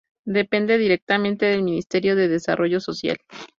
Depende 0.25 0.79
directamente 0.79 1.45
del 1.45 1.61
Ministerio 1.61 2.15
de 2.15 2.27
Desarrollo 2.27 2.79
Social. 2.79 3.17